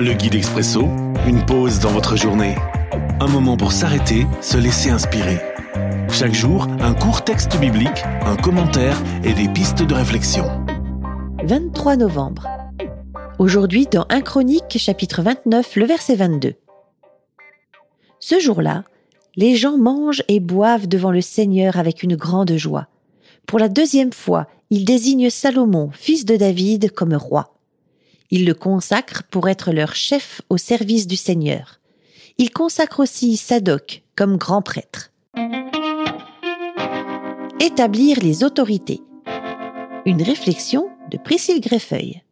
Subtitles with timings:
[0.00, 0.82] Le guide expresso,
[1.26, 2.54] une pause dans votre journée.
[3.18, 5.40] Un moment pour s'arrêter, se laisser inspirer.
[6.12, 10.44] Chaque jour, un court texte biblique, un commentaire et des pistes de réflexion.
[11.42, 12.46] 23 novembre.
[13.40, 16.54] Aujourd'hui, dans 1 Chronique, chapitre 29, le verset 22.
[18.20, 18.84] Ce jour-là,
[19.34, 22.86] les gens mangent et boivent devant le Seigneur avec une grande joie.
[23.48, 27.57] Pour la deuxième fois, il désigne Salomon, fils de David, comme roi.
[28.30, 31.80] Il le consacre pour être leur chef au service du Seigneur.
[32.36, 35.10] Il consacre aussi Sadoc comme grand prêtre.
[37.60, 39.00] Établir les autorités.
[40.04, 42.22] Une réflexion de Priscille Greffeuil.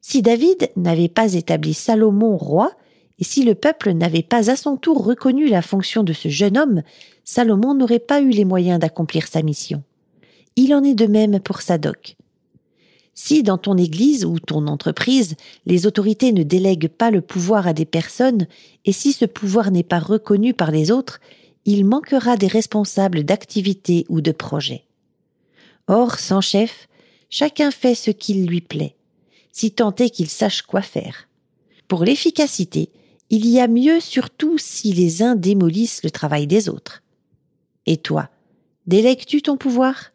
[0.00, 2.72] Si David n'avait pas établi Salomon roi,
[3.18, 6.56] et si le peuple n'avait pas à son tour reconnu la fonction de ce jeune
[6.56, 6.82] homme,
[7.22, 9.82] Salomon n'aurait pas eu les moyens d'accomplir sa mission.
[10.56, 12.16] Il en est de même pour Sadoc.
[13.14, 17.72] Si dans ton Église ou ton entreprise, les autorités ne délèguent pas le pouvoir à
[17.72, 18.46] des personnes,
[18.84, 21.20] et si ce pouvoir n'est pas reconnu par les autres,
[21.64, 24.84] il manquera des responsables d'activités ou de projets.
[25.86, 26.88] Or, sans chef,
[27.28, 28.96] chacun fait ce qu'il lui plaît,
[29.52, 31.28] si tant est qu'il sache quoi faire.
[31.88, 32.90] Pour l'efficacité,
[33.28, 37.02] il y a mieux surtout si les uns démolissent le travail des autres.
[37.86, 38.28] Et toi,
[38.86, 40.12] délègues-tu ton pouvoir?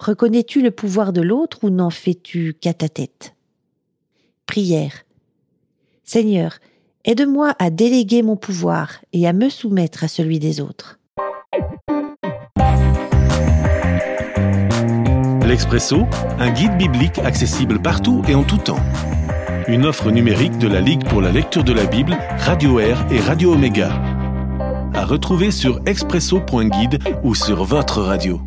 [0.00, 3.34] Reconnais-tu le pouvoir de l'autre ou n'en fais-tu qu'à ta tête?
[4.46, 5.04] Prière.
[6.04, 6.54] Seigneur,
[7.04, 10.98] aide-moi à déléguer mon pouvoir et à me soumettre à celui des autres.
[15.46, 16.06] L'Expresso,
[16.38, 18.80] un guide biblique accessible partout et en tout temps.
[19.68, 23.20] Une offre numérique de la Ligue pour la lecture de la Bible, Radio Air et
[23.20, 23.92] Radio Omega.
[24.94, 28.40] À retrouver sur expresso.guide ou sur votre radio.